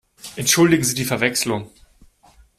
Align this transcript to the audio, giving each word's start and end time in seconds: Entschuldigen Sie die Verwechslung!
Entschuldigen 0.35 0.83
Sie 0.83 0.95
die 0.95 1.05
Verwechslung! 1.05 1.69